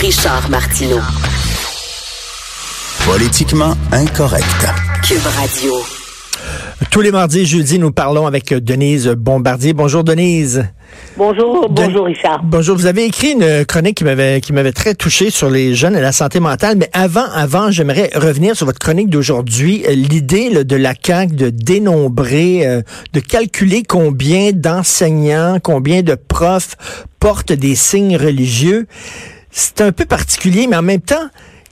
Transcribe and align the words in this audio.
Richard 0.00 0.48
Martineau. 0.48 1.00
Politiquement 3.04 3.74
incorrect. 3.90 4.68
Cube 5.02 5.26
Radio. 5.36 5.72
Tous 6.92 7.00
les 7.00 7.10
mardis 7.10 7.40
et 7.40 7.44
jeudis, 7.44 7.80
nous 7.80 7.90
parlons 7.90 8.28
avec 8.28 8.54
Denise 8.54 9.08
Bombardier. 9.08 9.72
Bonjour 9.72 10.04
Denise. 10.04 10.68
Bonjour, 11.16 11.68
bonjour 11.68 12.06
Richard. 12.06 12.44
Bonjour. 12.44 12.76
Vous 12.76 12.86
avez 12.86 13.06
écrit 13.06 13.32
une 13.32 13.64
chronique 13.64 13.96
qui 13.96 14.04
m'avait 14.04 14.40
qui 14.40 14.52
m'avait 14.52 14.70
très 14.70 14.94
touché 14.94 15.30
sur 15.30 15.50
les 15.50 15.74
jeunes 15.74 15.96
et 15.96 16.00
la 16.00 16.12
santé 16.12 16.38
mentale. 16.38 16.76
Mais 16.78 16.90
avant, 16.92 17.26
avant, 17.34 17.72
j'aimerais 17.72 18.10
revenir 18.14 18.54
sur 18.54 18.66
votre 18.66 18.78
chronique 18.78 19.10
d'aujourd'hui. 19.10 19.82
L'idée 19.88 20.62
de 20.64 20.76
la 20.76 20.94
CAQ 20.94 21.34
de 21.34 21.50
dénombrer, 21.50 22.66
euh, 22.68 22.82
de 23.14 23.20
calculer 23.20 23.82
combien 23.82 24.52
d'enseignants, 24.52 25.58
combien 25.60 26.02
de 26.02 26.14
profs 26.14 26.76
portent 27.18 27.52
des 27.52 27.74
signes 27.74 28.16
religieux, 28.16 28.86
c'est 29.50 29.80
un 29.80 29.92
peu 29.92 30.04
particulier, 30.04 30.66
mais 30.68 30.76
en 30.76 30.82
même 30.82 31.00
temps, 31.00 31.28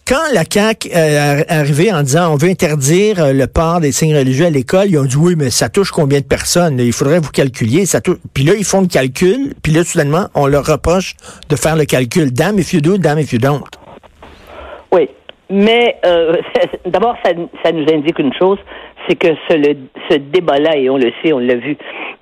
quand 0.06 0.32
la 0.32 0.44
CAQ 0.48 0.88
euh, 0.94 1.40
est 1.40 1.50
arrivée 1.50 1.92
en 1.92 2.02
disant 2.02 2.32
on 2.32 2.36
veut 2.36 2.48
interdire 2.48 3.20
euh, 3.20 3.32
le 3.32 3.48
port 3.48 3.80
des 3.80 3.90
signes 3.90 4.16
religieux 4.16 4.46
à 4.46 4.50
l'école, 4.50 4.86
ils 4.88 4.98
ont 4.98 5.04
dit 5.04 5.16
oui, 5.16 5.34
mais 5.36 5.50
ça 5.50 5.68
touche 5.68 5.90
combien 5.90 6.20
de 6.20 6.24
personnes? 6.24 6.78
Il 6.78 6.92
faudrait 6.92 7.18
vous 7.18 7.32
calculer. 7.32 7.86
Ça 7.86 8.00
touche... 8.00 8.18
Puis 8.32 8.44
là, 8.44 8.52
ils 8.56 8.64
font 8.64 8.82
le 8.82 8.86
calcul, 8.86 9.54
puis 9.64 9.72
là, 9.72 9.82
soudainement, 9.82 10.28
on 10.34 10.46
leur 10.46 10.64
reproche 10.64 11.16
de 11.48 11.56
faire 11.56 11.74
le 11.74 11.86
calcul. 11.86 12.32
Damn 12.32 12.58
if 12.58 12.72
you 12.72 12.80
do, 12.80 12.98
damn 12.98 13.18
if 13.18 13.32
you 13.32 13.40
don't. 13.40 13.64
Oui. 14.92 15.08
Mais 15.50 15.96
euh, 16.04 16.36
d'abord, 16.86 17.16
ça, 17.24 17.32
ça, 17.64 17.72
nous 17.72 17.86
indique 17.92 18.18
une 18.20 18.32
chose, 18.34 18.58
c'est 19.08 19.16
que 19.16 19.28
ce, 19.48 19.54
ce 20.08 20.16
débat-là, 20.18 20.76
et 20.76 20.88
on 20.88 20.98
le 20.98 21.10
sait, 21.22 21.32
on 21.32 21.40
l'a 21.40 21.56
vu 21.56 21.76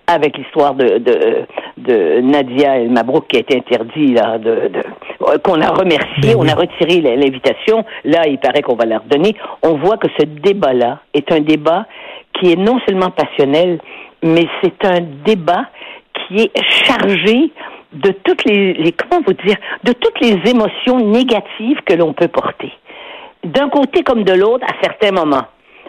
avec 0.07 0.37
l'histoire 0.37 0.75
de, 0.75 0.99
de, 0.99 1.47
de, 1.79 2.21
Nadia 2.21 2.79
El 2.79 2.91
Mabrouk 2.91 3.27
qui 3.29 3.37
a 3.37 3.41
été 3.41 3.57
interdit 3.57 4.13
là, 4.13 4.39
de, 4.39 4.69
de 4.69 5.39
qu'on 5.43 5.61
a 5.61 5.71
remercié, 5.71 6.35
on 6.37 6.47
a 6.47 6.55
retiré 6.55 7.01
l'invitation. 7.01 7.85
Là, 8.05 8.27
il 8.27 8.39
paraît 8.39 8.63
qu'on 8.63 8.77
va 8.77 8.85
la 8.85 8.99
redonner. 8.99 9.35
On 9.63 9.75
voit 9.75 9.97
que 9.97 10.09
ce 10.19 10.25
débat-là 10.25 11.01
est 11.15 11.33
un 11.33 11.41
débat 11.41 11.87
qui 12.35 12.53
est 12.53 12.57
non 12.57 12.79
seulement 12.87 13.11
passionnel, 13.11 13.81
mais 14.23 14.47
c'est 14.63 14.85
un 14.85 15.01
débat 15.25 15.67
qui 16.27 16.43
est 16.43 16.63
chargé 16.87 17.51
de 17.93 18.11
toutes 18.25 18.45
les, 18.45 18.75
les 18.75 18.93
comment 18.93 19.23
vous 19.27 19.35
dire, 19.47 19.57
de 19.85 19.93
toutes 19.93 20.21
les 20.21 20.51
émotions 20.51 20.99
négatives 20.99 21.81
que 21.87 21.95
l'on 21.95 22.13
peut 22.13 22.29
porter. 22.29 22.73
D'un 23.45 23.69
côté 23.69 24.03
comme 24.03 24.25
de 24.25 24.33
l'autre, 24.33 24.67
à 24.67 24.75
certains 24.83 25.13
moments. 25.13 25.47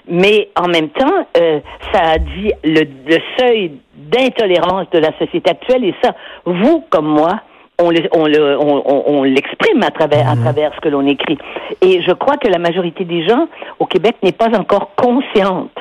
Mais 0.07 0.49
en 0.55 0.67
même 0.67 0.89
temps, 0.89 1.27
euh, 1.37 1.59
ça 1.91 2.11
a 2.11 2.17
dit 2.19 2.51
le, 2.63 2.83
le 3.07 3.17
seuil 3.39 3.71
d'intolérance 3.95 4.89
de 4.91 4.99
la 4.99 5.17
société 5.17 5.51
actuelle, 5.51 5.83
et 5.85 5.95
ça, 6.03 6.13
vous 6.45 6.83
comme 6.89 7.07
moi, 7.07 7.41
on, 7.79 7.91
on, 7.91 9.23
l'exprime 9.23 9.83
à 9.83 9.91
travers, 9.91 10.29
à 10.29 10.35
mhm. 10.35 10.43
travers 10.43 10.73
ce 10.75 10.79
que 10.79 10.89
l'on 10.89 11.05
écrit. 11.05 11.37
Et 11.81 12.01
je 12.01 12.11
crois 12.13 12.37
que 12.37 12.47
la 12.47 12.57
majorité 12.57 13.03
des 13.03 13.27
gens 13.27 13.47
au 13.79 13.85
Québec 13.85 14.15
n'est 14.23 14.31
pas 14.31 14.57
encore 14.57 14.95
consciente 14.95 15.75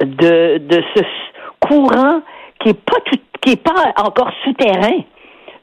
de, 0.00 0.58
de 0.58 0.82
ce 0.94 1.02
courant 1.60 2.20
qui 2.60 2.70
est 2.70 2.74
pas 2.74 2.98
qui 3.40 3.52
est 3.52 3.62
pas 3.62 3.92
encore 4.02 4.30
souterrain 4.42 5.02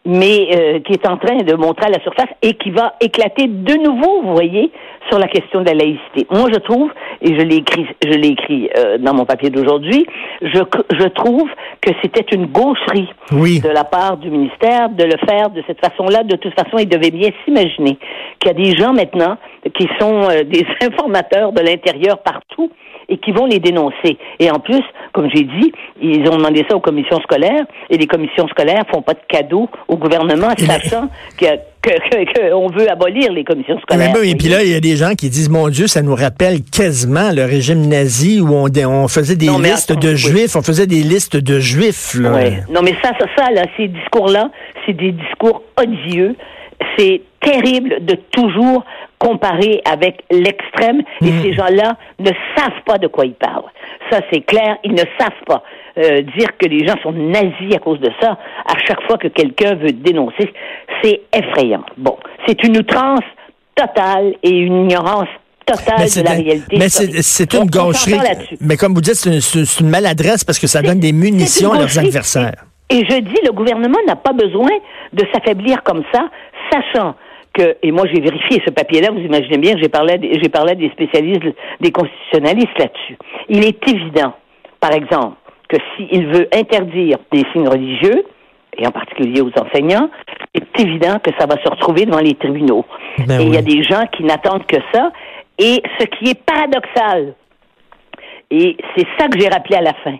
mais 0.05 0.49
euh, 0.55 0.79
qui 0.79 0.93
est 0.93 1.07
en 1.07 1.17
train 1.17 1.37
de 1.37 1.53
montrer 1.55 1.85
à 1.85 1.89
la 1.89 2.01
surface 2.01 2.29
et 2.41 2.53
qui 2.55 2.71
va 2.71 2.95
éclater 3.01 3.47
de 3.47 3.73
nouveau, 3.75 4.21
vous 4.23 4.33
voyez, 4.33 4.71
sur 5.09 5.19
la 5.19 5.27
question 5.27 5.61
de 5.61 5.65
la 5.65 5.75
laïcité. 5.75 6.25
Moi, 6.31 6.47
je 6.51 6.59
trouve, 6.59 6.91
et 7.21 7.37
je 7.37 7.41
l'ai 7.41 7.57
écrit, 7.57 7.85
je 8.03 8.13
l'ai 8.13 8.29
écrit 8.29 8.69
euh, 8.77 8.97
dans 8.97 9.13
mon 9.13 9.25
papier 9.25 9.49
d'aujourd'hui, 9.49 10.07
je, 10.41 10.59
je 10.91 11.07
trouve 11.09 11.47
que 11.81 11.91
c'était 12.01 12.35
une 12.35 12.47
gaucherie 12.47 13.09
de 13.31 13.69
la 13.69 13.83
part 13.83 14.17
du 14.17 14.29
ministère 14.29 14.89
de 14.89 15.03
le 15.03 15.17
faire 15.27 15.49
de 15.51 15.63
cette 15.67 15.79
façon-là. 15.79 16.23
De 16.23 16.35
toute 16.35 16.53
façon, 16.53 16.77
il 16.79 16.89
devait 16.89 17.11
bien 17.11 17.29
s'imaginer 17.45 17.97
qu'il 18.39 18.47
y 18.47 18.49
a 18.49 18.53
des 18.53 18.75
gens 18.77 18.93
maintenant 18.93 19.37
qui 19.75 19.87
sont 19.99 20.29
euh, 20.29 20.43
des 20.43 20.65
informateurs 20.81 21.51
de 21.51 21.61
l'intérieur 21.61 22.19
partout 22.19 22.71
et 23.11 23.17
qui 23.17 23.31
vont 23.31 23.45
les 23.45 23.59
dénoncer. 23.59 24.17
Et 24.39 24.49
en 24.49 24.59
plus, 24.59 24.81
comme 25.13 25.29
j'ai 25.33 25.43
dit, 25.43 25.71
ils 26.01 26.27
ont 26.29 26.37
demandé 26.37 26.65
ça 26.67 26.75
aux 26.75 26.79
commissions 26.79 27.19
scolaires 27.19 27.65
et 27.89 27.97
les 27.97 28.07
commissions 28.07 28.47
scolaires 28.47 28.83
font 28.89 29.01
pas 29.01 29.13
de 29.13 29.19
cadeaux 29.27 29.69
au 29.87 29.97
gouvernement, 29.97 30.49
sachant 30.57 31.09
que 31.37 31.45
qu'on 31.81 32.67
veut 32.67 32.89
abolir 32.91 33.31
les 33.31 33.43
commissions 33.43 33.79
scolaires. 33.79 34.13
et 34.23 34.35
puis 34.35 34.49
là, 34.49 34.63
il 34.63 34.69
y 34.69 34.75
a 34.75 34.79
des 34.79 34.95
gens 34.95 35.15
qui 35.15 35.29
disent, 35.29 35.49
mon 35.49 35.67
Dieu, 35.69 35.87
ça 35.87 36.03
nous 36.03 36.13
rappelle 36.13 36.59
quasiment 36.61 37.31
le 37.33 37.43
régime 37.43 37.87
nazi 37.87 38.39
où 38.39 38.53
on, 38.53 38.67
on 38.85 39.07
faisait 39.07 39.35
des 39.35 39.49
listes 39.49 39.97
de 39.97 40.13
juifs, 40.13 40.55
on 40.55 40.61
faisait 40.61 40.85
des 40.85 41.01
listes 41.01 41.37
de 41.37 41.59
juifs. 41.59 42.13
Là. 42.13 42.29
Non, 42.71 42.81
mais 42.83 42.93
ça, 43.03 43.13
ça, 43.19 43.25
ça, 43.35 43.51
là, 43.51 43.63
ces 43.77 43.87
discours-là, 43.87 44.51
c'est 44.85 44.93
des 44.93 45.11
discours 45.11 45.63
odieux. 45.81 46.35
C'est 46.97 47.21
terrible 47.41 48.05
de 48.05 48.15
toujours 48.31 48.85
comparer 49.21 49.81
avec 49.85 50.23
l'extrême 50.31 51.01
et 51.21 51.25
hmm. 51.25 51.41
ces 51.43 51.53
gens-là 51.53 51.95
ne 52.19 52.31
savent 52.57 52.81
pas 52.87 52.97
de 52.97 53.05
quoi 53.05 53.25
ils 53.27 53.35
parlent. 53.35 53.69
Ça, 54.09 54.19
c'est 54.33 54.41
clair, 54.41 54.77
ils 54.83 54.93
ne 54.93 55.03
savent 55.19 55.43
pas. 55.45 55.63
Euh, 55.97 56.21
dire 56.37 56.57
que 56.57 56.67
les 56.67 56.87
gens 56.87 56.95
sont 57.03 57.11
nazis 57.11 57.75
à 57.75 57.79
cause 57.79 57.99
de 57.99 58.09
ça, 58.19 58.31
à 58.65 58.77
chaque 58.87 59.01
fois 59.03 59.17
que 59.17 59.27
quelqu'un 59.27 59.75
veut 59.75 59.91
dénoncer, 59.91 60.51
c'est 61.03 61.21
effrayant. 61.33 61.83
Bon, 61.97 62.17
c'est 62.47 62.63
une 62.63 62.77
outrance 62.77 63.25
totale 63.75 64.33
et 64.41 64.49
une 64.49 64.85
ignorance 64.85 65.29
totale 65.67 66.07
de 66.07 66.23
la 66.23 66.31
réalité. 66.31 66.77
Mais 66.77 66.89
c'est 66.89 67.53
une 67.53 67.69
gaucherie. 67.69 68.17
Mais 68.59 68.75
comme 68.75 68.95
vous 68.95 69.01
dites, 69.01 69.15
c'est 69.15 69.79
une, 69.81 69.89
maladresse 69.89 70.43
parce 70.43 70.57
que 70.57 70.67
ça 70.67 70.81
donne 70.81 70.99
des 70.99 71.13
munitions 71.13 71.73
à 71.73 71.77
leurs 71.77 71.99
adversaires. 71.99 72.65
Et 72.89 73.05
je 73.07 73.19
dis, 73.19 73.39
le 73.45 73.51
gouvernement 73.51 73.99
n'a 74.07 74.15
pas 74.15 74.33
besoin 74.33 74.71
de 75.13 75.23
s'affaiblir 75.31 75.83
comme 75.83 76.03
ça, 76.11 76.29
sachant 76.71 77.15
que, 77.53 77.77
et 77.81 77.91
moi 77.91 78.05
j'ai 78.11 78.21
vérifié 78.21 78.61
ce 78.65 78.71
papier-là, 78.71 79.11
vous 79.11 79.19
imaginez 79.19 79.57
bien 79.57 79.73
que 79.73 79.81
j'ai 79.81 79.89
parlé, 79.89 80.19
j'ai 80.41 80.49
parlé 80.49 80.75
des 80.75 80.89
spécialistes, 80.89 81.43
des 81.79 81.91
constitutionnalistes 81.91 82.77
là-dessus. 82.77 83.17
Il 83.49 83.65
est 83.65 83.87
évident, 83.87 84.33
par 84.79 84.93
exemple, 84.93 85.35
que 85.67 85.77
s'il 85.95 86.27
veut 86.27 86.47
interdire 86.53 87.17
des 87.31 87.43
signes 87.51 87.67
religieux, 87.67 88.25
et 88.77 88.87
en 88.87 88.91
particulier 88.91 89.41
aux 89.41 89.51
enseignants, 89.59 90.09
c'est 90.55 90.85
évident 90.85 91.19
que 91.19 91.31
ça 91.37 91.45
va 91.45 91.55
se 91.61 91.69
retrouver 91.69 92.05
devant 92.05 92.19
les 92.19 92.35
tribunaux. 92.35 92.85
Ben 93.27 93.41
et 93.41 93.43
il 93.43 93.53
y 93.53 93.57
a 93.57 93.61
des 93.61 93.83
gens 93.83 94.05
qui 94.15 94.23
n'attendent 94.23 94.65
que 94.65 94.77
ça. 94.93 95.11
Et 95.59 95.81
ce 95.99 96.05
qui 96.05 96.31
est 96.31 96.43
paradoxal, 96.45 97.35
et 98.49 98.77
c'est 98.95 99.07
ça 99.17 99.27
que 99.27 99.39
j'ai 99.39 99.49
rappelé 99.49 99.77
à 99.77 99.81
la 99.81 99.93
fin, 99.93 100.17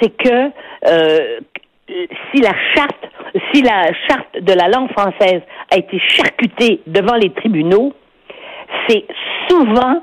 c'est 0.00 0.16
que 0.16 0.50
euh, 0.88 1.40
si 1.88 2.40
la 2.40 2.52
charte, 2.74 3.08
si 3.52 3.62
la 3.62 3.92
charte 4.08 4.40
de 4.40 4.52
la 4.52 4.68
langue 4.68 4.90
française 4.92 5.42
a 5.70 5.76
été 5.78 5.98
charcutée 5.98 6.80
devant 6.86 7.14
les 7.14 7.30
tribunaux, 7.30 7.92
c'est 8.88 9.04
souvent 9.48 10.02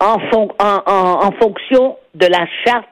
en, 0.00 0.16
en, 0.58 1.26
en, 1.26 1.32
fonction 1.40 1.96
de 2.14 2.26
la 2.26 2.46
charte 2.64 2.86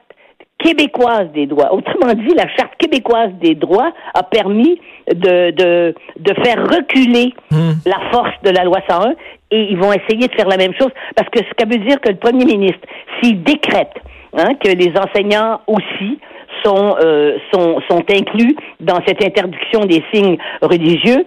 québécoise 0.59 1.31
des 1.33 1.45
droits. 1.45 1.73
Autrement 1.73 2.13
dit, 2.13 2.33
la 2.35 2.47
charte 2.55 2.73
québécoise 2.77 3.31
des 3.41 3.55
droits 3.55 3.91
a 4.13 4.23
permis 4.23 4.79
de, 5.13 5.51
de, 5.51 5.95
de 6.19 6.33
faire 6.43 6.63
reculer 6.63 7.33
hmm. 7.51 7.71
la 7.85 7.99
force 8.11 8.33
de 8.43 8.51
la 8.51 8.63
loi 8.63 8.79
101 8.89 9.13
et 9.51 9.71
ils 9.71 9.77
vont 9.77 9.91
essayer 9.91 10.27
de 10.27 10.33
faire 10.33 10.47
la 10.47 10.57
même 10.57 10.73
chose 10.79 10.91
parce 11.15 11.29
que 11.29 11.39
ce 11.39 11.65
veut 11.67 11.85
dire 11.85 11.99
que 11.99 12.09
le 12.09 12.17
premier 12.17 12.45
ministre, 12.45 12.87
s'il 13.21 13.43
décrète 13.43 13.93
hein, 14.37 14.55
que 14.63 14.71
les 14.71 14.93
enseignants 14.97 15.61
aussi 15.67 16.19
sont, 16.63 16.95
euh, 17.03 17.37
sont, 17.53 17.81
sont 17.89 18.03
inclus 18.09 18.55
dans 18.79 18.99
cette 19.05 19.23
interdiction 19.23 19.81
des 19.81 20.03
signes 20.13 20.37
religieux, 20.61 21.25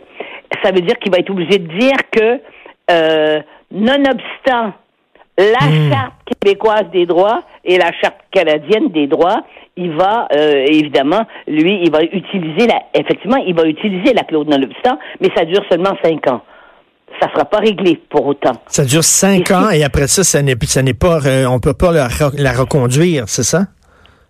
ça 0.63 0.71
veut 0.73 0.81
dire 0.81 0.99
qu'il 0.99 1.13
va 1.13 1.19
être 1.19 1.31
obligé 1.31 1.59
de 1.59 1.79
dire 1.79 1.97
que, 2.11 2.41
euh, 2.91 3.41
nonobstant 3.71 4.75
la 5.37 5.67
hmm. 5.67 5.91
charte 5.91 6.13
québécoise 6.27 6.85
des 6.93 7.07
droits 7.07 7.43
et 7.65 7.77
la 7.77 7.91
charte 8.01 8.19
canadienne 8.31 8.91
des 8.91 9.09
droits, 9.09 9.43
il 9.77 9.93
va 9.97 10.29
euh, 10.33 10.65
évidemment, 10.69 11.23
lui, 11.49 11.81
il 11.83 11.91
va 11.91 12.03
utiliser 12.03 12.69
la, 12.69 12.83
effectivement, 12.95 13.39
il 13.39 13.55
va 13.55 13.65
utiliser 13.65 14.15
la 14.15 14.23
clause 14.23 14.47
nonobstant, 14.47 14.99
mais 15.21 15.31
ça 15.37 15.45
dure 15.45 15.65
seulement 15.69 15.97
cinq 16.03 16.27
ans 16.29 16.43
ça 17.21 17.29
sera 17.33 17.45
pas 17.45 17.59
réglé 17.59 18.01
pour 18.11 18.27
autant. 18.27 18.53
Ça 18.67 18.85
dure 18.85 19.05
cinq 19.05 19.51
ans 19.51 19.71
et 19.71 19.85
après 19.85 20.09
ça, 20.09 20.25
ça 20.25 20.43
n'est, 20.43 20.57
ça 20.65 20.83
n'est 20.83 20.95
pas, 20.95 21.25
euh, 21.27 21.47
on 21.47 21.61
peut 21.61 21.75
pas 21.75 21.93
la, 21.93 22.09
la 22.37 22.53
reconduire, 22.53 23.25
c'est 23.29 23.45
ça? 23.45 23.67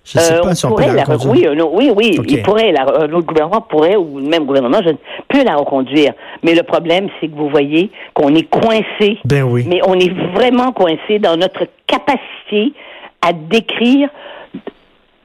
Je 0.05 0.19
sais 0.19 0.35
euh, 0.35 0.43
pas 0.43 0.55
si 0.55 0.67
on 0.67 0.75
peut 0.75 0.83
la, 0.83 1.05
oui, 1.27 1.47
euh, 1.47 1.65
oui, 1.73 1.91
oui, 1.97 2.21
il 2.29 2.43
pourrait, 2.43 2.73
la, 2.73 2.83
un 2.83 3.13
autre 3.13 3.27
gouvernement 3.27 3.63
pourrait, 3.63 3.97
ou 3.97 4.19
le 4.19 4.27
même 4.27 4.45
gouvernement, 4.45 4.81
je 4.85 4.91
peut 5.29 5.43
la 5.43 5.57
reconduire. 5.57 6.13
Mais 6.43 6.55
le 6.55 6.63
problème, 6.63 7.09
c'est 7.21 7.29
que 7.29 7.35
vous 7.35 7.49
voyez 7.49 7.91
qu'on 8.13 8.35
est 8.35 8.49
coincé. 8.49 9.19
Ben 9.25 9.43
oui. 9.45 9.65
Mais 9.67 9.81
on 9.87 9.95
est 9.95 10.13
vraiment 10.35 10.73
coincé 10.73 11.19
dans 11.19 11.39
notre 11.39 11.67
capacité 11.87 12.75
à 13.23 13.33
décrire 13.33 14.11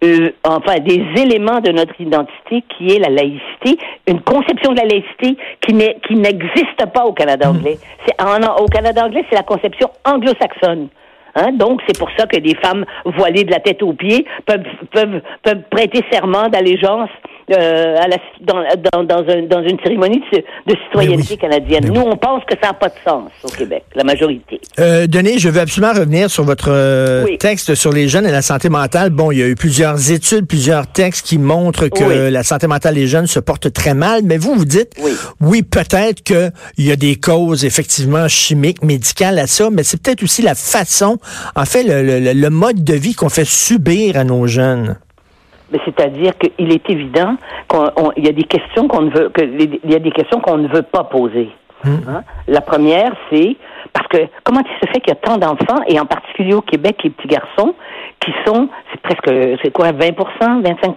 euh, 0.01 0.29
enfin 0.45 0.79
des 0.79 1.03
éléments 1.17 1.59
de 1.59 1.71
notre 1.71 1.99
identité 1.99 2.63
qui 2.69 2.95
est 2.95 2.99
la 2.99 3.09
laïcité, 3.09 3.77
une 4.07 4.21
conception 4.21 4.71
de 4.71 4.77
la 4.77 4.85
laïcité 4.85 5.35
qui 5.59 5.73
n'est 5.73 5.97
qui 6.07 6.15
n'existe 6.15 6.85
pas 6.93 7.03
au 7.03 7.11
Canada 7.11 7.51
hmm. 7.51 7.57
anglais. 7.57 7.77
C'est 8.05 8.15
au 8.61 8.65
Canada 8.67 9.05
anglais, 9.05 9.25
c'est 9.29 9.35
la 9.35 9.43
conception 9.43 9.89
anglo-saxonne. 10.05 10.87
Hein? 11.35 11.51
Donc, 11.53 11.81
c'est 11.87 11.97
pour 11.97 12.09
ça 12.17 12.25
que 12.25 12.37
des 12.37 12.55
femmes 12.55 12.85
voilées 13.05 13.43
de 13.43 13.51
la 13.51 13.59
tête 13.59 13.81
aux 13.83 13.93
pieds 13.93 14.25
peuvent, 14.45 14.63
peuvent, 14.93 15.21
peuvent 15.43 15.63
prêter 15.69 16.03
serment 16.11 16.47
d'allégeance 16.49 17.09
euh, 17.51 17.97
à 17.97 18.07
la, 18.07 18.17
dans, 18.41 18.63
dans, 18.93 19.03
dans, 19.03 19.31
un, 19.31 19.43
dans 19.43 19.63
une 19.63 19.77
cérémonie 19.83 20.21
de, 20.31 20.37
de 20.37 20.77
citoyenneté 20.85 21.27
oui. 21.31 21.37
canadienne. 21.37 21.83
Mais 21.85 21.89
Nous, 21.99 22.01
on 22.05 22.15
pense 22.17 22.43
que 22.45 22.55
ça 22.61 22.69
n'a 22.69 22.73
pas 22.73 22.89
de 22.89 22.93
sens 23.05 23.31
au 23.43 23.49
Québec, 23.49 23.83
la 23.95 24.03
majorité. 24.03 24.59
Euh, 24.79 25.07
Denis, 25.07 25.39
je 25.39 25.49
veux 25.49 25.59
absolument 25.61 25.93
revenir 25.93 26.29
sur 26.29 26.43
votre 26.43 26.69
euh, 26.71 27.23
Oui. 27.25 27.37
texte 27.37 27.75
sur 27.75 27.91
les 27.91 28.07
jeunes 28.07 28.25
et 28.25 28.31
la 28.31 28.41
santé 28.41 28.69
mentale. 28.69 29.09
Bon, 29.09 29.31
il 29.31 29.39
y 29.39 29.43
a 29.43 29.47
eu 29.47 29.55
plusieurs 29.55 30.11
études, 30.11 30.47
plusieurs 30.47 30.87
textes 30.87 31.25
qui 31.25 31.37
montrent 31.37 31.87
que 31.87 32.29
la 32.29 32.43
santé 32.43 32.67
mentale 32.67 32.95
des 32.95 33.07
jeunes 33.07 33.27
se 33.27 33.39
porte 33.39 33.71
très 33.73 33.93
mal, 33.93 34.21
mais 34.23 34.37
vous, 34.37 34.55
vous 34.55 34.65
dites, 34.65 34.93
Oui. 35.41 35.63
peut-être 35.63 36.23
qu'il 36.23 36.51
y 36.77 36.91
a 36.91 36.95
des 36.95 37.15
causes 37.15 37.65
effectivement 37.65 38.27
chimiques, 38.27 38.83
médicales 38.83 39.39
à 39.39 39.47
ça, 39.47 39.69
mais 39.71 39.83
c'est 39.83 40.01
peut-être 40.01 40.23
aussi 40.23 40.41
la 40.41 40.55
façon, 40.55 41.17
en 41.55 41.65
fait, 41.65 41.83
le, 41.83 42.19
le- 42.19 42.33
le 42.33 42.49
mode 42.49 42.83
de 42.83 42.93
vie 42.93 43.13
qu'on 43.15 43.29
fait 43.29 43.45
subir 43.47 44.17
à 44.17 44.23
nos 44.23 44.47
jeunes. 44.47 44.97
C'est-à-dire 45.85 46.33
qu'il 46.37 46.71
est 46.71 46.89
évident 46.89 47.35
qu'il 47.69 48.25
y 48.25 48.29
a 48.29 48.31
des 48.33 48.43
questions 48.43 48.87
qu'on 48.87 49.01
ne 49.03 49.09
veut 49.11 49.29
que 49.29 49.41
il 49.43 49.91
y 49.91 49.95
a 49.95 49.99
des 49.99 50.11
questions 50.11 50.39
qu'on 50.39 50.57
ne 50.57 50.67
veut 50.67 50.81
pas 50.83 51.03
poser. 51.03 51.49
Hein? 51.85 52.23
La 52.47 52.61
première, 52.61 53.11
c'est 53.31 53.55
parce 53.93 54.07
que 54.07 54.17
comment 54.43 54.61
il 54.61 54.85
se 54.85 54.91
fait 54.91 54.99
qu'il 54.99 55.13
y 55.13 55.17
a 55.17 55.19
tant 55.19 55.37
d'enfants 55.37 55.81
et 55.87 55.99
en 55.99 56.05
particulier 56.05 56.53
au 56.53 56.61
Québec 56.61 56.97
les 57.03 57.09
petits 57.09 57.27
garçons 57.29 57.73
qui 58.19 58.31
sont 58.45 58.67
c'est 58.91 59.01
presque 59.01 59.57
c'est 59.63 59.71
quoi 59.71 59.91
20% 59.91 60.61
25 60.61 60.95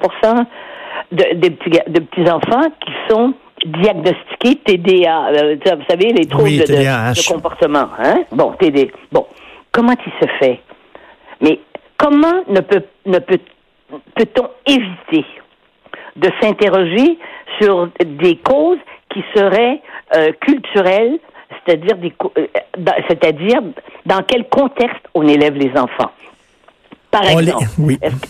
de, 1.12 1.34
des 1.34 1.50
petits 1.50 1.78
de 1.88 2.00
petits 2.00 2.30
enfants 2.30 2.68
qui 2.84 2.92
sont 3.08 3.34
diagnostiqués 3.64 4.56
TDA, 4.64 5.28
euh, 5.28 5.56
vous 5.64 5.84
savez 5.88 6.12
les 6.12 6.26
troubles 6.26 6.44
Oui, 6.44 6.58
de- 6.58 6.64
de, 6.66 7.32
comportement, 7.32 7.88
hein 7.98 8.22
Bon, 8.32 8.52
TD. 8.58 8.90
Bon, 9.12 9.26
comment 9.70 9.94
il 10.04 10.12
se 10.26 10.32
fait? 10.38 10.60
Mais 11.40 11.60
comment 11.96 12.42
ne 12.48 12.60
peut 12.60 12.82
ne 13.06 13.18
peut 13.18 13.38
peut-on 14.14 14.48
éviter 14.66 15.24
de 16.16 16.30
s'interroger 16.40 17.18
sur 17.60 17.88
des 18.04 18.36
causes 18.36 18.78
qui 19.12 19.22
seraient 19.34 19.80
euh, 20.16 20.32
culturelles, 20.40 21.18
c'est-à-dire 21.64 21.96
des 21.98 22.12
euh, 22.38 22.46
dans- 22.78 22.94
c'est-à-dire 23.08 23.60
dans 24.06 24.22
quel 24.26 24.48
contexte 24.48 25.02
on 25.14 25.26
élève 25.26 25.54
les 25.54 25.70
enfants? 25.78 26.10
Par 27.10 27.22
On 27.32 27.38
les- 27.38 27.48
exemple, 27.48 27.64
oui. 27.78 27.98
est-ce 28.02 28.16
que 28.16 28.26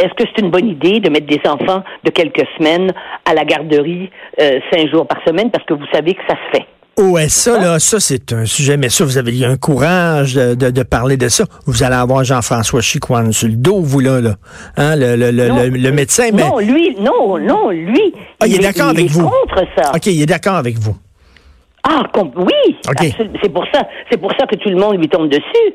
est-ce 0.00 0.14
que 0.14 0.24
c'est 0.28 0.42
une 0.42 0.50
bonne 0.50 0.68
idée 0.68 1.00
de 1.00 1.10
mettre 1.10 1.26
des 1.26 1.40
enfants 1.48 1.82
de 2.04 2.10
quelques 2.10 2.46
semaines 2.56 2.92
à 3.24 3.34
la 3.34 3.44
garderie 3.44 4.08
euh, 4.40 4.60
cinq 4.72 4.88
jours 4.90 5.06
par 5.08 5.20
semaine? 5.26 5.50
Parce 5.50 5.64
que 5.64 5.74
vous 5.74 5.86
savez 5.92 6.14
que 6.14 6.22
ça 6.28 6.36
se 6.36 6.56
fait? 6.58 6.66
Oh, 7.00 7.10
ouais, 7.12 7.28
ça, 7.28 7.60
là, 7.60 7.78
ça, 7.78 8.00
c'est 8.00 8.32
un 8.32 8.44
sujet, 8.44 8.76
mais 8.76 8.88
ça, 8.88 9.04
vous 9.04 9.18
avez 9.18 9.38
eu 9.38 9.44
un 9.44 9.56
courage 9.56 10.34
de, 10.34 10.54
de, 10.54 10.70
de 10.70 10.82
parler 10.82 11.16
de 11.16 11.28
ça. 11.28 11.44
Vous 11.64 11.82
allez 11.84 11.94
avoir 11.94 12.24
Jean-François 12.24 12.80
Chicoine 12.80 13.32
sur 13.32 13.46
le 13.48 13.54
dos, 13.54 13.80
vous, 13.80 14.00
là, 14.00 14.20
là. 14.20 14.34
Hein, 14.76 14.96
le, 14.96 15.14
le, 15.14 15.30
le, 15.30 15.48
Non, 15.48 15.62
le, 15.62 15.68
le 15.68 15.92
médecin, 15.92 16.30
mais. 16.32 16.42
Non, 16.42 16.58
lui, 16.58 16.96
non, 17.00 17.38
non, 17.38 17.70
lui. 17.70 18.12
Ah, 18.40 18.46
il 18.48 18.56
est 18.56 18.58
d'accord 18.58 18.88
avec 18.88 19.04
est 19.06 19.12
vous. 19.12 19.28
contre 19.30 19.64
ça. 19.76 19.92
OK, 19.94 20.06
il 20.06 20.22
est 20.22 20.26
d'accord 20.26 20.56
avec 20.56 20.76
vous. 20.78 20.96
Ah, 21.84 22.02
oui. 22.16 22.76
OK. 22.88 22.96
absolu- 23.00 23.30
C'est 23.42 23.48
pour 23.52 23.64
ça, 23.72 23.86
c'est 24.10 24.18
pour 24.18 24.32
ça 24.32 24.46
que 24.46 24.56
tout 24.56 24.68
le 24.68 24.76
monde 24.76 24.98
lui 24.98 25.08
tombe 25.08 25.28
dessus. 25.28 25.74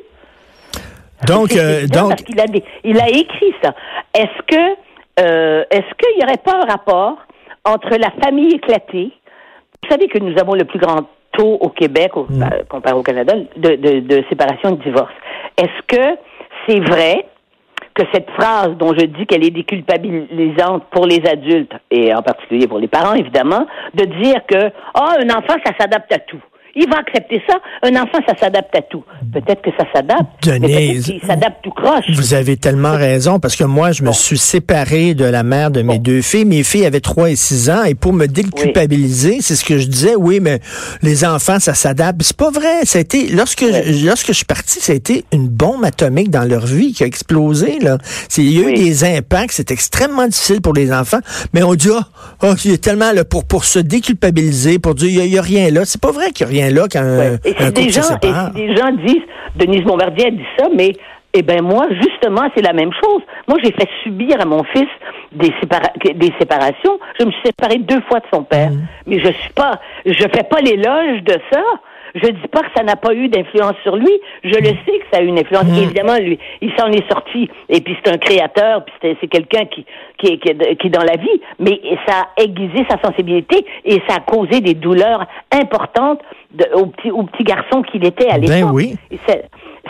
Donc, 1.25 1.55
euh, 1.55 1.87
donc, 1.87 2.09
parce 2.09 2.23
qu'il 2.23 2.39
a, 2.39 2.47
des- 2.47 2.63
il 2.83 2.99
a 2.99 3.07
écrit 3.07 3.53
ça. 3.63 3.73
Est-ce 4.13 4.45
que, 4.45 4.75
euh, 5.21 5.63
est-ce 5.71 5.81
qu'il 5.97 6.17
n'y 6.17 6.23
aurait 6.25 6.37
pas 6.43 6.61
un 6.63 6.65
rapport 6.69 7.17
entre 7.63 7.91
la 7.97 8.11
famille 8.21 8.55
éclatée 8.55 9.11
Vous 9.83 9.89
savez 9.89 10.07
que 10.07 10.19
nous 10.19 10.37
avons 10.39 10.53
le 10.53 10.63
plus 10.65 10.79
grand 10.79 11.01
taux 11.33 11.57
au 11.59 11.69
Québec, 11.69 12.15
au, 12.15 12.25
Mm. 12.29 12.43
euh, 12.43 12.63
comparé 12.69 12.95
au 12.95 13.03
Canada, 13.03 13.33
de, 13.57 13.75
de, 13.75 13.99
de 13.99 14.23
séparation 14.29 14.69
et 14.69 14.77
de 14.77 14.83
divorce. 14.83 15.11
Est-ce 15.57 15.81
que 15.87 16.17
c'est 16.67 16.79
vrai 16.79 17.25
que 17.95 18.03
cette 18.13 18.29
phrase 18.31 18.71
dont 18.77 18.93
je 18.97 19.05
dis 19.05 19.25
qu'elle 19.27 19.43
est 19.45 19.51
déculpabilisante 19.51 20.83
pour 20.91 21.05
les 21.05 21.21
adultes, 21.27 21.73
et 21.91 22.13
en 22.13 22.21
particulier 22.21 22.67
pour 22.67 22.79
les 22.79 22.87
parents, 22.87 23.13
évidemment, 23.13 23.67
de 23.93 24.05
dire 24.05 24.41
que, 24.47 24.71
ah, 24.95 25.15
un 25.19 25.29
enfant, 25.29 25.55
ça 25.65 25.73
s'adapte 25.79 26.11
à 26.13 26.19
tout. 26.19 26.41
Il 26.75 26.89
va 26.89 26.97
accepter 26.97 27.39
ça. 27.47 27.57
Un 27.83 27.95
enfant, 28.01 28.17
ça 28.27 28.35
s'adapte 28.39 28.75
à 28.75 28.81
tout. 28.81 29.03
Peut-être 29.31 29.61
que 29.61 29.69
ça 29.77 29.85
s'adapte. 29.93 30.43
Denise, 30.43 31.05
qu'il 31.05 31.21
s'adapte 31.21 31.63
tout 31.63 31.69
croche. 31.71 32.05
vous 32.15 32.33
avez 32.33 32.57
tellement 32.57 32.93
raison, 32.95 33.39
parce 33.39 33.55
que 33.55 33.63
moi, 33.63 33.91
je 33.91 34.01
me 34.03 34.11
suis 34.11 34.39
séparé 34.39 35.13
de 35.13 35.25
la 35.25 35.43
mère 35.43 35.69
de 35.69 35.83
mes 35.83 35.99
deux 35.99 36.21
filles. 36.23 36.45
Mes 36.45 36.63
filles 36.63 36.85
avaient 36.87 36.99
3 36.99 37.29
et 37.29 37.35
6 37.35 37.69
ans, 37.69 37.83
et 37.83 37.93
pour 37.93 38.11
me 38.13 38.25
déculpabiliser, 38.27 39.37
c'est 39.41 39.55
ce 39.55 39.63
que 39.63 39.77
je 39.77 39.87
disais, 39.87 40.15
oui, 40.15 40.39
mais 40.41 40.59
les 41.03 41.25
enfants, 41.25 41.59
ça 41.59 41.73
s'adapte. 41.75 42.21
C'est 42.23 42.35
pas 42.37 42.49
vrai. 42.49 42.85
Ça 42.85 42.97
a 42.97 43.01
été, 43.01 43.27
lorsque, 43.29 43.61
je, 43.63 44.05
lorsque 44.07 44.27
je 44.27 44.33
suis 44.33 44.45
parti, 44.45 44.79
ça 44.79 44.93
a 44.93 44.95
été 44.95 45.25
une 45.31 45.47
bombe 45.49 45.83
atomique 45.85 46.29
dans 46.31 46.43
leur 46.43 46.65
vie 46.65 46.93
qui 46.93 47.03
a 47.03 47.05
explosé, 47.05 47.79
là. 47.79 47.97
Il 48.37 48.51
y 48.51 48.57
a 48.59 48.61
eu 48.63 48.65
Oui. 48.65 48.73
des 48.83 49.03
impacts, 49.03 49.51
c'est 49.53 49.69
extrêmement 49.71 50.27
difficile 50.27 50.61
pour 50.61 50.73
les 50.73 50.91
enfants, 50.91 51.19
mais 51.53 51.61
on 51.63 51.75
dit, 51.75 51.89
ah, 51.93 52.07
ah, 52.41 52.55
il 52.65 52.71
y 52.71 52.73
a 52.73 52.77
tellement, 52.77 53.11
là, 53.11 53.23
pour, 53.25 53.45
pour 53.45 53.63
se 53.65 53.77
déculpabiliser, 53.79 54.79
pour 54.79 54.95
dire, 54.95 55.09
il 55.09 55.15
y 55.17 55.21
a- 55.21 55.25
il 55.25 55.33
y, 55.33 55.37
a 55.37 55.41
rien 55.41 55.69
là. 55.71 55.85
C'est 55.85 56.01
pas 56.01 56.11
vrai 56.11 56.31
qu'il 56.31 56.45
y 56.47 56.49
a 56.49 56.51
rien 56.51 56.62
là 56.71 56.83
quand 56.91 57.03
Ouais. 57.03 57.37
Et 57.45 57.53
si 57.57 57.71
des 57.73 57.89
se 57.91 58.01
gens, 58.01 58.07
et 58.21 58.25
sépare. 58.27 58.51
si 58.55 58.61
des 58.67 58.75
gens 58.75 58.91
disent, 59.05 59.23
Denise 59.55 59.83
Bombardier 59.83 60.27
a 60.27 60.31
dit 60.31 60.45
ça, 60.57 60.67
mais 60.75 60.93
eh 61.35 61.41
ben 61.41 61.61
moi, 61.63 61.87
justement, 62.01 62.47
c'est 62.55 62.61
la 62.61 62.73
même 62.73 62.91
chose. 63.03 63.21
Moi, 63.47 63.57
j'ai 63.63 63.71
fait 63.71 63.89
subir 64.03 64.39
à 64.39 64.45
mon 64.45 64.63
fils 64.65 64.87
des, 65.31 65.51
sépara- 65.61 65.91
des 66.15 66.31
séparations. 66.39 66.99
Je 67.19 67.25
me 67.25 67.31
suis 67.31 67.41
séparée 67.45 67.79
deux 67.79 68.01
fois 68.01 68.19
de 68.19 68.25
son 68.31 68.43
père. 68.43 68.69
Mm. 68.69 68.81
Mais 69.07 69.19
je 69.19 69.31
suis 69.31 69.53
pas, 69.53 69.79
je 70.05 70.13
fais 70.13 70.43
pas 70.43 70.59
l'éloge 70.61 71.23
de 71.23 71.35
ça. 71.51 71.61
Je 72.15 72.27
dis 72.29 72.47
pas 72.51 72.61
que 72.61 72.69
ça 72.75 72.83
n'a 72.83 72.95
pas 72.95 73.13
eu 73.13 73.27
d'influence 73.27 73.75
sur 73.83 73.95
lui. 73.95 74.11
Je 74.43 74.49
le 74.55 74.71
Mm. 74.71 74.77
sais 74.85 74.99
que 74.99 75.05
ça 75.11 75.19
a 75.19 75.21
eu 75.21 75.27
une 75.27 75.39
influence. 75.39 75.65
Évidemment, 75.77 76.15
lui, 76.17 76.37
il 76.61 76.71
s'en 76.77 76.87
est 76.91 77.07
sorti. 77.11 77.49
Et 77.69 77.81
puis 77.81 77.97
c'est 78.03 78.11
un 78.13 78.17
créateur. 78.17 78.85
Puis 78.85 78.93
c'est- 79.01 79.17
c'est 79.19 79.27
quelqu'un 79.27 79.65
qui, 79.65 79.85
qui, 80.17 80.27
est, 80.33 80.37
qui, 80.37 80.49
est, 80.49 80.75
qui 80.75 80.87
est 80.87 80.89
dans 80.91 81.03
la 81.03 81.15
vie. 81.17 81.41
Mais 81.59 81.79
ça 82.07 82.27
a 82.37 82.41
aiguisé 82.43 82.85
sa 82.89 82.97
sensibilité 83.01 83.65
et 83.85 84.01
ça 84.07 84.17
a 84.17 84.19
causé 84.19 84.61
des 84.61 84.73
douleurs 84.75 85.25
importantes 85.51 86.21
de- 86.51 86.67
au 86.75 86.85
petit, 86.87 87.09
au 87.11 87.23
petit 87.23 87.43
garçon 87.43 87.81
qu'il 87.81 88.05
était 88.05 88.29
à 88.29 88.37
l'époque. 88.37 88.55
Ben 88.55 88.71
oui. 88.71 88.95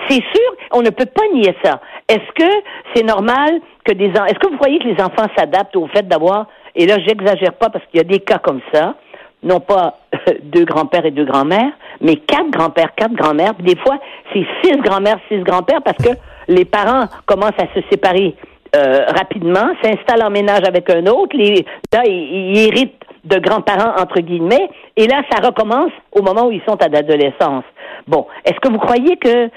C'est 0.09 0.21
sûr, 0.21 0.55
on 0.71 0.81
ne 0.81 0.89
peut 0.89 1.05
pas 1.05 1.23
nier 1.33 1.55
ça. 1.63 1.79
Est-ce 2.09 2.31
que 2.35 2.49
c'est 2.93 3.03
normal 3.03 3.59
que 3.85 3.91
des 3.93 4.09
en- 4.19 4.25
est-ce 4.25 4.39
que 4.39 4.47
vous 4.49 4.57
croyez 4.57 4.79
que 4.79 4.87
les 4.87 5.01
enfants 5.01 5.27
s'adaptent 5.37 5.75
au 5.75 5.87
fait 5.87 6.07
d'avoir 6.07 6.47
et 6.75 6.85
là 6.87 6.97
j'exagère 7.05 7.53
pas 7.53 7.69
parce 7.69 7.85
qu'il 7.87 7.97
y 7.97 8.01
a 8.01 8.03
des 8.03 8.19
cas 8.19 8.39
comme 8.39 8.61
ça, 8.73 8.95
non 9.43 9.59
pas 9.59 9.99
deux 10.43 10.65
grands-pères 10.65 11.05
et 11.05 11.11
deux 11.11 11.25
grands-mères, 11.25 11.71
mais 12.03 12.17
quatre 12.17 12.49
grands-pères, 12.51 12.93
quatre 12.95 13.13
grands-mères, 13.13 13.53
des 13.55 13.75
fois 13.77 13.97
c'est 14.31 14.45
six 14.61 14.77
grands-mères, 14.77 15.19
six 15.29 15.39
grands-pères 15.39 15.81
parce 15.81 15.97
que 15.97 16.13
les 16.47 16.65
parents 16.65 17.05
commencent 17.25 17.59
à 17.59 17.73
se 17.73 17.81
séparer 17.89 18.35
euh, 18.75 19.05
rapidement, 19.07 19.69
s'installent 19.81 20.23
en 20.23 20.29
ménage 20.29 20.63
avec 20.67 20.89
un 20.89 21.05
autre, 21.07 21.35
les, 21.35 21.65
là 21.91 22.03
ils, 22.05 22.57
héritent 22.57 23.01
de 23.23 23.39
grands-parents 23.39 23.93
entre 24.01 24.19
guillemets, 24.19 24.69
et 24.97 25.07
là 25.07 25.21
ça 25.31 25.45
recommence 25.45 25.91
au 26.11 26.21
moment 26.21 26.47
où 26.47 26.51
ils 26.51 26.63
sont 26.67 26.81
à 26.81 26.87
l'adolescence. 26.89 27.63
Bon, 28.07 28.27
est-ce 28.45 28.59
que 28.59 28.69
vous 28.71 28.79
croyez 28.79 29.15
que 29.17 29.49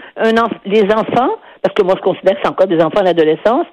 les 0.67 0.93
enfants, 0.95 1.35
parce 1.63 1.75
que 1.75 1.83
moi 1.83 1.95
je 1.97 2.03
considère 2.03 2.35
que 2.35 2.41
c'est 2.45 2.49
encore 2.49 2.69
des 2.69 2.81
enfants 2.81 3.01
à 3.01 3.05
l'adolescence, 3.05 3.67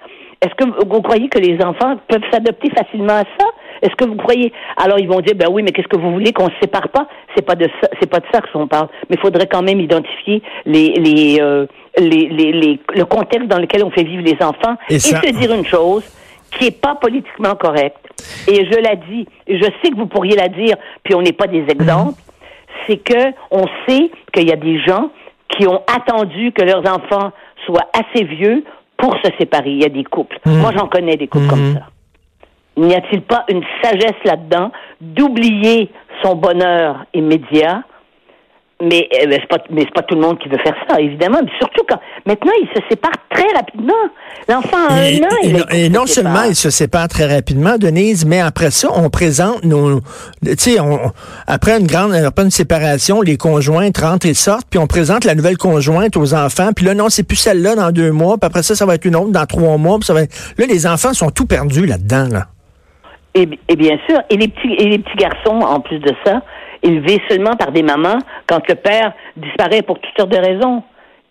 est-ce 0.44 0.56
que 0.56 0.66
vous, 0.66 0.90
vous 0.90 1.02
croyez 1.02 1.30
que 1.30 1.40
les 1.40 1.64
enfants 1.64 1.96
peuvent 2.08 2.24
s'adapter 2.32 2.70
facilement 2.72 3.14
à 3.14 3.24
ça? 3.40 3.48
Est-ce 3.84 3.96
que 3.96 4.06
vous 4.06 4.16
croyez? 4.16 4.52
Alors 4.78 4.98
ils 5.00 5.08
vont 5.08 5.20
dire 5.20 5.36
ben 5.36 5.48
oui, 5.52 5.62
mais 5.62 5.72
qu'est-ce 5.72 5.88
que 5.88 5.98
vous 5.98 6.12
voulez 6.12 6.34
qu'on 6.34 6.48
se 6.48 6.56
sépare 6.62 6.90
pas? 6.90 7.08
C'est 7.36 7.46
pas 7.46 7.56
de 7.56 7.68
ça, 7.82 7.88
c'est 8.00 8.10
pas 8.10 8.20
de 8.20 8.26
ça 8.34 8.42
que 8.42 8.48
on 8.56 8.68
parle. 8.68 8.88
Mais 9.10 9.18
il 9.18 9.22
faudrait 9.22 9.48
quand 9.48 9.62
même 9.62 9.80
identifier 9.80 10.42
les 10.66 10.94
les, 10.96 11.40
euh, 11.42 11.68
les, 12.00 12.28
les, 12.30 12.52
les- 12.52 12.80
le 12.96 13.06
contexte 13.06 13.48
dans 13.48 13.60
lequel 13.60 13.84
on 13.84 13.92
fait 13.92 14.04
vivre 14.04 14.24
les 14.24 14.38
enfants 14.44 14.76
Et 14.90 14.96
et, 14.96 15.00
ça- 15.00 15.22
se 15.22 15.30
dire 15.32 15.54
une 15.54 15.66
chose 15.66 16.04
qui 16.52 16.68
est 16.68 16.82
pas 16.82 16.96
politiquement 16.96 17.56
correcte. 17.56 17.98
Et 18.48 18.66
je 18.66 18.78
la 18.80 18.96
dis, 18.96 19.28
et 19.48 19.58
je 19.58 19.64
sais 19.82 19.90
que 19.92 19.96
vous 19.98 20.06
pourriez 20.08 20.36
la 20.36 20.48
dire, 20.48 20.76
puis 21.04 21.14
on 21.16 21.22
n'est 21.22 21.34
pas 21.34 21.48
des 21.48 21.66
exemples. 21.68 22.20
C'est 22.88 22.98
que 22.98 23.32
on 23.52 23.66
sait 23.88 24.10
qu'il 24.34 24.48
y 24.48 24.52
a 24.52 24.56
des 24.56 24.80
gens 24.80 25.10
qui 25.50 25.68
ont 25.68 25.82
attendu 25.88 26.52
que 26.52 26.62
leurs 26.64 26.82
enfants 26.88 27.32
soient 27.66 27.88
assez 27.94 28.24
vieux 28.24 28.64
pour 28.98 29.16
se 29.24 29.30
séparer. 29.40 29.72
Il 29.72 29.82
y 29.82 29.86
a 29.86 29.90
des 29.90 30.04
couples. 30.04 30.38
Moi, 30.46 30.72
j'en 30.78 30.88
connais 30.88 31.18
des 31.18 31.28
couples 31.28 31.48
comme 31.48 31.74
ça. 31.74 31.86
N'y 32.78 32.96
a-t-il 32.96 33.22
pas 33.22 33.46
une 33.50 33.64
sagesse 33.84 34.18
là-dedans 34.26 34.72
d'oublier 35.00 35.92
son 36.24 36.36
bonheur 36.36 37.06
immédiat? 37.14 37.84
Mais 38.82 39.08
euh, 39.14 39.28
c'est 39.30 39.48
pas 39.48 39.64
mais 39.70 39.82
c'est 39.84 39.94
pas 39.94 40.02
tout 40.02 40.16
le 40.16 40.22
monde 40.22 40.40
qui 40.40 40.50
veut 40.50 40.58
faire 40.58 40.76
ça 40.90 41.00
évidemment 41.00 41.38
mais 41.42 41.52
surtout 41.58 41.84
quand 41.88 42.00
maintenant 42.26 42.52
ils 42.62 42.68
se 42.76 42.82
séparent 42.90 43.12
très 43.30 43.48
rapidement. 43.56 43.94
L'enfant 44.50 44.78
a 44.90 44.94
un 44.96 44.98
an 44.98 45.36
et 45.42 45.48
il 45.48 45.54
non- 45.54 45.66
et 45.72 45.90
non 45.90 46.06
se 46.06 46.16
seulement 46.16 46.44
ils 46.50 46.56
se 46.56 46.70
séparent 46.70 47.08
très 47.08 47.34
rapidement, 47.34 47.78
Denise, 47.78 48.26
mais 48.26 48.42
après 48.42 48.72
ça, 48.72 48.90
on 48.94 49.10
présente 49.10 49.64
nos, 49.64 50.02
tu 50.02 50.56
sais, 50.58 50.78
après 51.48 51.80
une 51.80 51.88
grande, 51.88 52.14
après 52.14 52.44
une 52.44 52.52
séparation, 52.52 53.22
les 53.22 53.38
conjointes 53.38 54.00
rentrent 54.00 54.26
et 54.26 54.34
sortent, 54.34 54.68
puis 54.70 54.80
on 54.80 54.88
présente 54.88 55.24
la 55.24 55.36
nouvelle 55.36 55.58
conjointe 55.58 56.18
aux 56.18 56.34
enfants, 56.34 56.72
puis 56.76 56.84
là 56.86 56.94
non, 56.94 57.08
c'est 57.08 57.24
plus 57.24 57.38
celle-là 57.38 57.76
dans 57.76 57.92
deux 57.92 58.12
mois, 58.12 58.38
puis 58.38 58.48
après 58.48 58.64
ça, 58.64 58.76
ça 58.76 58.86
va 58.86 58.96
être 58.96 59.06
une 59.06 59.16
autre 59.16 59.32
dans 59.32 59.46
trois 59.46 59.78
mois, 59.78 59.98
puis 60.00 60.08
ça 60.08 60.14
va 60.14 60.24
être... 60.24 60.36
là 60.58 60.66
les 60.66 60.88
enfants 60.88 61.14
sont 61.14 61.30
tout 61.30 61.46
perdus 61.46 61.86
là-dedans 61.86 62.28
là. 62.30 62.48
Et, 63.36 63.46
bien 63.76 63.98
sûr, 64.08 64.20
et 64.30 64.38
les 64.38 64.48
petits 64.48 64.74
et 64.78 64.86
les 64.90 65.00
petits 65.00 65.18
garçons, 65.18 65.60
en 65.62 65.80
plus 65.80 66.00
de 66.00 66.12
ça, 66.24 66.42
élevés 66.84 67.20
seulement 67.30 67.56
par 67.56 67.72
des 67.72 67.82
mamans, 67.82 68.20
quand 68.48 68.62
le 68.70 68.76
père 68.76 69.14
disparaît 69.38 69.82
pour 69.82 70.00
toutes 70.00 70.16
sortes 70.18 70.32
de 70.32 70.38
raisons. 70.38 70.84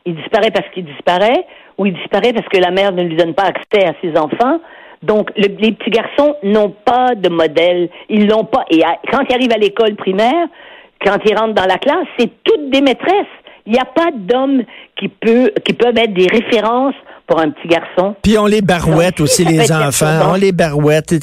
Il 0.04 0.16
disparaît 0.16 0.50
parce 0.50 0.68
qu'il 0.70 0.84
disparaît, 0.84 1.46
ou 1.78 1.86
il 1.86 1.92
disparaît 1.94 2.32
parce 2.32 2.48
que 2.48 2.58
la 2.58 2.72
mère 2.72 2.92
ne 2.92 3.02
lui 3.04 3.14
donne 3.14 3.34
pas 3.34 3.44
accès 3.44 3.86
à 3.86 3.92
ses 4.02 4.18
enfants. 4.18 4.60
Donc, 5.02 5.30
le- 5.36 5.54
les 5.60 5.72
petits 5.72 5.90
garçons 5.90 6.34
n'ont 6.42 6.70
pas 6.84 7.14
de 7.14 7.28
modèle. 7.28 7.88
Ils 8.08 8.26
l'ont 8.28 8.44
pas. 8.44 8.64
Et 8.70 8.82
quand 9.10 9.20
ils 9.28 9.34
arrivent 9.34 9.52
à 9.54 9.58
l'école 9.58 9.94
primaire, 9.94 10.48
quand 11.04 11.18
ils 11.24 11.36
rentrent 11.36 11.54
dans 11.54 11.66
la 11.66 11.78
classe, 11.78 12.06
c'est 12.18 12.30
toutes 12.42 12.70
des 12.70 12.80
maîtresses. 12.80 13.26
Il 13.66 13.72
n'y 13.74 13.78
a 13.78 13.84
pas 13.84 14.10
d'hommes 14.12 14.62
qui, 14.96 15.06
peut, 15.08 15.52
qui 15.64 15.72
peuvent 15.72 15.96
être 15.98 16.14
des 16.14 16.26
références 16.26 16.94
pour 17.26 17.40
un 17.40 17.50
petit 17.50 17.68
garçon. 17.68 18.14
Puis 18.22 18.36
on 18.38 18.46
les 18.46 18.60
barouette 18.62 19.18
Donc, 19.18 19.24
aussi, 19.24 19.44
les 19.44 19.70
enfants. 19.72 20.30
On 20.30 20.34
les 20.34 20.52
barouette. 20.52 21.14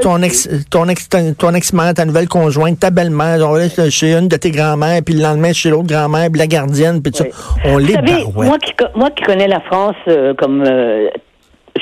Ton, 0.00 0.22
ex, 0.22 0.48
ton 0.70 0.88
ex, 0.88 1.08
ton 1.38 1.54
ex-mère, 1.54 1.94
ta 1.94 2.04
nouvelle 2.04 2.28
conjointe, 2.28 2.78
ta 2.80 2.90
belle-mère, 2.90 3.38
on 3.48 3.52
va 3.52 3.60
aller 3.62 3.90
chez 3.90 4.12
une 4.14 4.28
de 4.28 4.36
tes 4.36 4.50
grand-mères, 4.50 5.00
puis 5.04 5.14
le 5.14 5.22
lendemain 5.22 5.52
chez 5.52 5.70
l'autre 5.70 5.88
grand-mère, 5.88 6.28
puis 6.30 6.38
la 6.38 6.46
gardienne, 6.46 7.02
puis 7.02 7.12
tout 7.12 7.24
Oui. 7.24 7.30
ça. 7.32 7.60
On 7.66 7.72
Vous 7.72 7.78
les 7.78 7.94
savez, 7.94 8.12
barouette. 8.24 8.48
moi 8.48 8.58
qui, 8.58 8.72
moi 8.94 9.10
qui 9.10 9.22
connais 9.24 9.48
la 9.48 9.60
France 9.60 9.96
euh, 10.08 10.34
comme, 10.34 10.62
euh, 10.66 11.08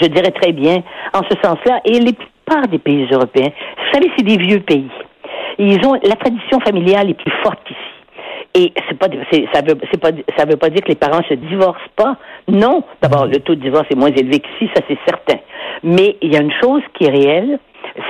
je 0.00 0.06
dirais 0.06 0.30
très 0.30 0.52
bien, 0.52 0.82
en 1.12 1.22
ce 1.22 1.36
sens-là, 1.42 1.80
et 1.84 1.98
les 2.00 2.12
plupart 2.12 2.68
des 2.68 2.78
pays 2.78 3.06
européens, 3.10 3.50
vous 3.50 3.92
savez, 3.94 4.10
c'est 4.16 4.24
des 4.24 4.36
vieux 4.36 4.60
pays. 4.60 4.88
Ils 5.58 5.84
ont 5.86 5.94
la 6.02 6.16
tradition 6.16 6.58
familiale 6.60 7.10
est 7.10 7.14
plus 7.14 7.32
forte 7.42 7.58
qu'ici. 7.66 7.79
Et 8.54 8.72
c'est 8.88 8.98
pas, 8.98 9.06
c'est, 9.30 9.44
ça 9.52 9.60
veut, 9.62 9.76
c'est 9.92 10.00
pas, 10.00 10.10
ça 10.36 10.44
veut 10.44 10.56
pas 10.56 10.70
dire 10.70 10.82
que 10.82 10.88
les 10.88 10.96
parents 10.96 11.22
se 11.28 11.34
divorcent 11.34 11.78
pas. 11.94 12.16
Non. 12.48 12.82
D'abord, 13.00 13.26
le 13.26 13.38
taux 13.38 13.54
de 13.54 13.60
divorce 13.60 13.86
est 13.90 13.94
moins 13.96 14.10
élevé 14.10 14.40
qu'ici, 14.40 14.68
ça 14.74 14.82
c'est 14.88 14.98
certain. 15.06 15.38
Mais 15.84 16.16
il 16.20 16.32
y 16.32 16.36
a 16.36 16.40
une 16.40 16.52
chose 16.60 16.82
qui 16.94 17.04
est 17.04 17.10
réelle, 17.10 17.58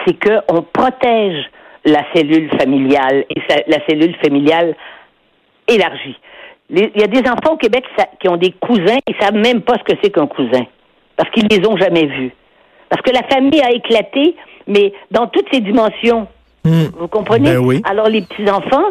c'est 0.06 0.14
que 0.14 0.38
on 0.50 0.62
protège 0.62 1.44
la 1.84 2.00
cellule 2.14 2.48
familiale 2.58 3.24
et 3.28 3.40
sa- 3.48 3.62
la 3.66 3.78
cellule 3.86 4.14
familiale 4.22 4.74
élargie. 5.68 6.16
Il 6.70 6.90
y 6.96 7.02
a 7.02 7.06
des 7.06 7.28
enfants 7.28 7.54
au 7.54 7.56
Québec 7.56 7.84
qui 8.20 8.28
ont 8.28 8.36
des 8.36 8.52
cousins, 8.52 8.98
ils 9.08 9.16
savent 9.20 9.34
même 9.34 9.60
pas 9.60 9.74
ce 9.78 9.92
que 9.92 9.98
c'est 10.02 10.10
qu'un 10.10 10.26
cousin, 10.26 10.64
parce 11.16 11.28
qu'ils 11.30 11.48
les 11.50 11.66
ont 11.68 11.76
jamais 11.76 12.06
vus. 12.06 12.32
Parce 12.88 13.02
que 13.02 13.10
la 13.12 13.22
famille 13.24 13.60
a 13.60 13.72
éclaté, 13.72 14.36
mais 14.66 14.92
dans 15.10 15.26
toutes 15.26 15.52
ses 15.52 15.60
dimensions. 15.60 16.28
Hmm. 16.64 16.88
Vous 16.98 17.08
comprenez? 17.08 17.52
Ben 17.54 17.58
oui. 17.58 17.80
Alors 17.84 18.08
les 18.08 18.22
petits 18.22 18.48
enfants, 18.50 18.84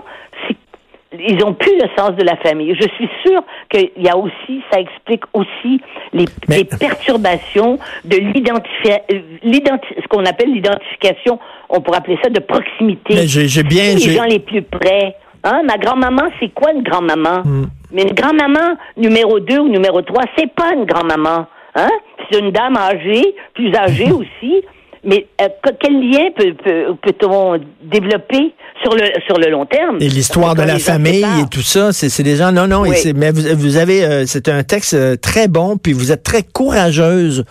ils 1.13 1.43
ont 1.43 1.53
plus 1.53 1.73
le 1.75 1.87
sens 1.97 2.11
de 2.15 2.23
la 2.23 2.35
famille. 2.37 2.75
Je 2.79 2.87
suis 2.95 3.09
sûre 3.25 3.41
qu'il 3.69 3.89
y 3.97 4.09
a 4.09 4.15
aussi, 4.17 4.61
ça 4.71 4.79
explique 4.79 5.23
aussi 5.33 5.81
les, 6.13 6.25
Mais- 6.47 6.57
les 6.57 6.65
perturbations 6.65 7.79
de 8.05 8.17
l'identification, 8.17 9.79
ce 10.01 10.07
qu'on 10.07 10.25
appelle 10.25 10.51
l'identification, 10.53 11.39
on 11.69 11.81
pourrait 11.81 11.97
appeler 11.99 12.17
ça 12.23 12.29
de 12.29 12.39
proximité. 12.39 13.25
J'ai- 13.27 13.63
bien- 13.63 13.93
Les 13.95 13.99
gens 14.13 14.23
les 14.23 14.39
plus 14.39 14.61
près. 14.61 15.15
Hein? 15.43 15.61
Ma 15.65 15.77
grand-maman, 15.77 16.23
c'est 16.39 16.49
quoi 16.53 16.71
une 16.73 16.83
grand-maman? 16.83 17.41
Hmm. 17.45 17.65
Mais 17.91 18.03
une 18.03 18.13
grand-maman 18.13 18.75
numéro 18.97 19.39
2 19.39 19.59
ou 19.59 19.69
numéro 19.69 20.01
3, 20.01 20.23
c'est 20.37 20.51
pas 20.53 20.73
une 20.75 20.85
grand-maman. 20.85 21.47
Hein? 21.75 21.89
C'est 22.29 22.39
une 22.39 22.51
dame 22.51 22.75
âgée, 22.77 23.35
plus 23.53 23.73
âgée 23.75 24.11
aussi. 24.11 24.63
Mais 25.05 25.27
euh, 25.41 25.47
que- 25.63 25.73
quel 25.79 25.93
lien 25.93 26.29
peut, 26.35 26.53
peut, 26.63 26.95
peut-on 27.01 27.59
développer 27.83 28.53
sur 28.81 28.93
le, 28.95 29.03
sur 29.27 29.37
le 29.37 29.49
long 29.49 29.65
terme? 29.65 29.97
Et 30.01 30.09
l'histoire 30.09 30.55
de 30.55 30.61
la 30.63 30.79
famille 30.79 31.23
et 31.41 31.47
tout 31.49 31.61
ça, 31.61 31.91
c'est 31.93 32.09
c'est 32.09 32.23
des 32.23 32.35
gens. 32.35 32.51
Non, 32.51 32.67
non, 32.67 32.81
Oui. 32.81 32.97
mais 33.15 33.31
vous, 33.31 33.41
vous 33.57 33.77
avez, 33.77 34.03
euh, 34.03 34.25
c'est 34.27 34.49
un 34.49 34.63
texte 34.63 34.93
euh, 34.93 35.15
très 35.15 35.47
bon, 35.47 35.77
puis 35.77 35.93
vous 35.93 36.11
êtes 36.11 36.23
très 36.23 36.43
courageuse 36.43 37.43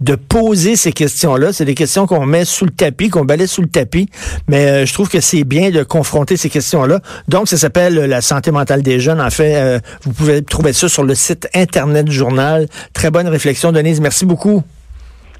de 0.00 0.16
poser 0.16 0.76
ces 0.76 0.92
questions-là. 0.92 1.52
C'est 1.52 1.64
des 1.64 1.74
questions 1.74 2.06
qu'on 2.06 2.26
met 2.26 2.44
sous 2.44 2.64
le 2.64 2.70
tapis, 2.72 3.08
qu'on 3.10 3.24
balaye 3.24 3.46
sous 3.48 3.62
le 3.62 3.68
tapis. 3.68 4.08
Mais 4.48 4.66
euh, 4.66 4.86
je 4.86 4.92
trouve 4.92 5.08
que 5.08 5.20
c'est 5.20 5.44
bien 5.44 5.70
de 5.70 5.82
confronter 5.82 6.36
ces 6.36 6.50
questions-là. 6.50 7.00
Donc, 7.28 7.48
ça 7.48 7.56
s'appelle 7.56 7.96
euh, 7.98 8.06
la 8.06 8.20
santé 8.20 8.50
mentale 8.50 8.82
des 8.82 8.98
jeunes. 8.98 9.20
En 9.20 9.30
fait, 9.30 9.54
euh, 9.54 9.78
vous 10.02 10.12
pouvez 10.12 10.42
trouver 10.42 10.72
ça 10.72 10.88
sur 10.88 11.04
le 11.04 11.14
site 11.14 11.48
internet 11.54 12.04
du 12.06 12.12
journal. 12.12 12.66
Très 12.92 13.10
bonne 13.10 13.28
réflexion, 13.28 13.72
Denise. 13.72 14.00
Merci 14.00 14.26
beaucoup. 14.26 14.62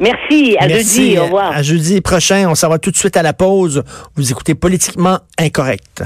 Merci. 0.01 0.57
À 0.59 0.69
jeudi. 0.69 1.19
Au 1.19 1.25
revoir. 1.25 1.53
À 1.53 1.63
jeudi 1.63 2.01
prochain. 2.01 2.49
On 2.49 2.55
s'en 2.55 2.69
va 2.69 2.79
tout 2.79 2.91
de 2.91 2.97
suite 2.97 3.17
à 3.17 3.23
la 3.23 3.33
pause. 3.33 3.83
Vous 4.17 4.31
écoutez 4.31 4.55
Politiquement 4.55 5.19
Incorrect. 5.39 6.03